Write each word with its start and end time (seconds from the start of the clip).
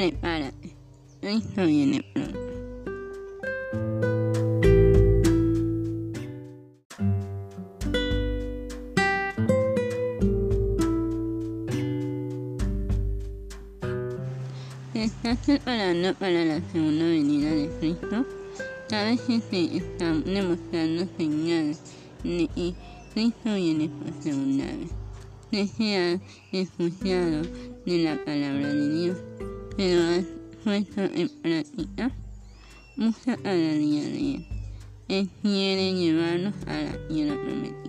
prepárate. 0.00 0.74
Esto 1.20 1.66
viene 1.66 2.02
pronto. 2.14 2.38
¿Te 14.94 15.04
estás 15.04 15.36
preparando 15.44 16.14
para 16.14 16.46
la 16.46 16.62
segunda 16.72 17.04
venida 17.04 17.50
de 17.50 17.68
Cristo? 17.78 18.24
Sabes 18.88 19.20
que 19.20 19.40
se 19.42 19.76
están 19.76 20.24
demostrando 20.24 21.06
señales 21.18 21.78
de 22.24 22.48
que 22.54 22.74
Cristo 23.12 23.54
viene 23.54 23.90
por 23.90 24.22
segunda 24.22 24.64
vez. 24.64 24.90
Ha 25.52 26.56
escuchado 26.56 27.42
de 27.84 27.98
la 27.98 28.16
palabra 28.24 28.72
de 28.72 28.88
Dios, 28.94 29.18
pero 29.76 30.02
has 30.02 30.24
puesto 30.64 31.02
en 31.02 31.28
práctica. 31.42 32.10
Busca 32.96 33.36
cada 33.36 33.54
día 33.54 34.02
de 34.02 34.34
Él. 34.34 34.46
Él 35.08 35.28
quiere 35.42 35.94
llevarnos 35.94 36.54
a 36.66 36.82
la 36.82 37.08
tierra 37.08 37.34
prometida. 37.42 37.80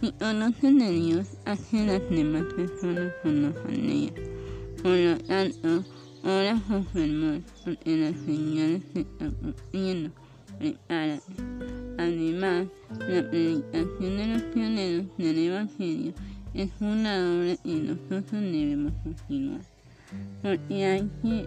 Si 0.00 0.12
conocen 0.12 0.78
de 0.78 0.90
Dios, 0.90 1.26
hacen 1.44 1.86
las 1.86 2.10
demás 2.10 2.44
personas 2.54 3.12
conozcan 3.22 3.86
de 3.86 3.92
ella. 3.92 4.29
Por 4.82 4.96
lo 4.96 5.18
tanto, 5.18 5.84
ora 6.24 6.58
con 6.66 6.86
fervor, 6.86 7.40
porque 7.64 7.96
las 7.96 8.16
señales 8.24 8.82
se 8.94 9.00
están 9.00 9.32
cumpliendo. 9.32 10.10
Prepárate. 10.58 11.32
Además, 11.98 12.66
la 13.08 13.30
predicación 13.30 14.16
de 14.16 14.26
los 14.26 14.42
pioneros 14.54 15.06
del 15.18 15.38
Evangelio 15.38 16.12
es 16.54 16.70
una 16.80 17.18
obra 17.18 17.56
que 17.56 17.74
nosotros 17.74 18.42
debemos 18.42 18.92
continuar. 19.04 19.60
Porque 20.42 20.84
hay 20.84 21.10
que 21.22 21.46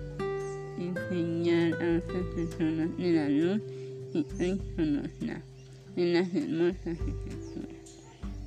enseñar 0.77 1.73
a 1.73 1.97
otras 1.97 2.25
personas 2.35 2.97
de 2.97 3.11
la 3.13 3.29
luz 3.29 3.61
que 4.13 4.23
Cristo 4.25 4.81
nos 4.85 5.19
da, 5.21 5.41
en 5.95 6.13
las 6.13 6.33
hermosas 6.35 6.85
escrituras. 6.85 7.73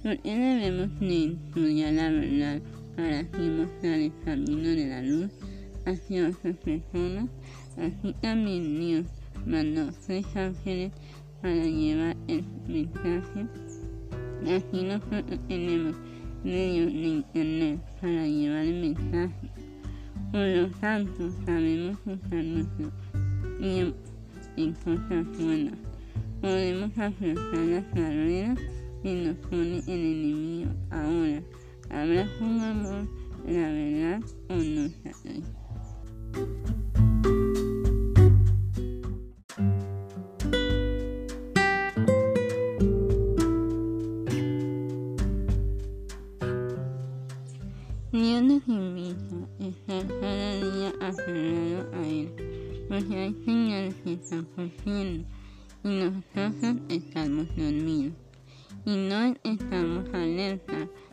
¿Por 0.03 0.19
qué 0.19 0.37
debemos 0.37 1.01
de 1.01 1.25
estudiar 1.25 1.93
la 1.93 2.11
verdad 2.11 2.63
para 2.97 3.21
así 3.21 3.39
mostrar 3.39 4.01
el 4.01 4.13
camino 4.25 4.69
de 4.69 4.87
la 4.87 5.03
luz 5.03 5.31
hacia 5.85 6.29
otras 6.29 6.57
personas? 6.57 7.29
Así 7.77 8.15
también 8.23 8.81
Dios 8.81 9.07
mandó 9.47 9.93
tres 10.07 10.25
ángeles 10.35 10.93
para 11.43 11.63
llevar 11.65 12.17
el 12.27 12.45
mensaje. 12.67 13.47
Así 14.43 14.83
nosotros 14.83 15.39
tenemos 15.49 15.95
medios 16.43 16.93
de 16.93 17.07
internet 17.09 17.81
para 18.01 18.27
llevar 18.27 18.65
el 18.65 18.81
mensaje. 18.81 19.51
Por 20.33 20.47
lo 20.47 20.69
tanto, 20.81 21.31
sabemos 21.45 21.99
usar 22.07 22.45
nuestro 22.45 22.91
tiempo 23.59 23.97
en 24.57 24.73
cosas 24.73 25.27
buenas. 25.39 25.75
Podemos 26.41 26.91
afrontar 26.99 27.59
las 27.59 27.95
barreras 27.95 28.59
que 29.03 29.15
nos 29.15 29.37
pone 29.49 29.79
el 29.87 30.01
enemigo 30.01 30.71
ahora. 30.91 31.43
Habrá 31.91 32.29
amor, 32.41 33.09
la 33.47 33.71
verdad 33.71 34.21
o 34.49 34.55
no 34.55 34.89
sabréis. 35.03 35.45
Dios 48.13 48.43
nos 48.43 48.69
invita 48.69 49.37
a 49.61 49.67
estar 49.67 50.07
cada 50.21 50.55
día 50.55 50.93
aferrado 51.01 51.91
a 51.95 52.09
Él, 52.09 52.87
porque 52.89 53.17
hay 53.17 53.35
señales 53.45 53.95
que 54.03 54.13
están 54.15 54.45
cumpliendo 54.57 55.29
y 55.85 55.89
nosotros 55.89 56.77
estamos 56.89 57.47
dormidos 57.57 58.15
y 58.85 58.97
no 59.09 59.35
estamos 59.45 60.09
alerta. 60.13 60.26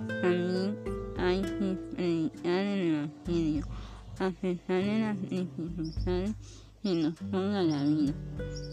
También 0.08 0.78
hay 1.18 1.42
que 1.42 1.78
predicar 1.96 2.66
el 2.66 2.94
Evangelio, 2.94 3.66
a 4.20 4.30
pesar 4.32 4.84
de 4.84 5.00
las 5.00 5.22
dificultades 5.30 6.36
que 6.82 6.96
nos 6.96 7.14
ponga 7.32 7.64
la 7.64 7.84
vida. 7.84 8.14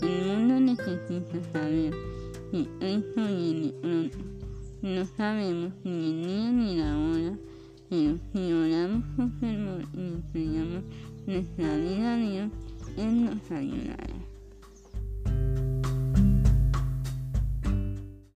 El 0.03 0.27
mundo 0.27 0.61
necesita 0.61 1.43
saber 1.53 1.95
que 2.51 2.67
Cristo 2.79 3.27
viene 3.27 3.73
pronto. 3.81 4.19
No 4.83 5.05
sabemos 5.05 5.73
ni 5.85 5.93
el 5.93 6.27
día 6.27 6.53
ni 6.53 6.77
la 6.77 6.99
hora, 6.99 7.39
pero 7.89 8.19
si 8.33 8.53
oramos 8.53 9.05
con 9.17 9.33
fervor 9.41 9.85
y 9.95 10.01
entregamos 10.01 10.85
nuestra 11.27 11.77
vida 11.77 12.15
a 12.15 12.17
Dios, 12.17 12.51
Él 12.97 13.25
nos 13.25 13.51
ayudará. 13.51 14.20